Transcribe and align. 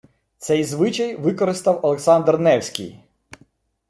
Цей 0.37 0.63
звичай 0.63 1.15
використав 1.15 1.79
Олександр 1.83 2.39
Невський 2.39 2.99